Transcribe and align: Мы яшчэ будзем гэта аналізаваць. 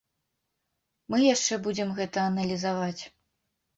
Мы 1.13 1.19
яшчэ 1.35 1.53
будзем 1.67 1.89
гэта 1.99 2.27
аналізаваць. 2.33 3.03